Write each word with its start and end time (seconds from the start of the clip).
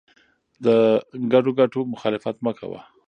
د 0.65 0.67
ګډو 1.31 1.51
ګټو 1.59 1.79
مخالفت 1.93 2.35
مه 2.45 2.51
کوه. 2.59 2.81